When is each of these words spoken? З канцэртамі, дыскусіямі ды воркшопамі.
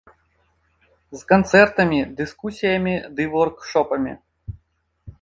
З 1.19 1.19
канцэртамі, 1.33 1.99
дыскусіямі 2.23 2.95
ды 3.21 3.31
воркшопамі. 3.37 4.21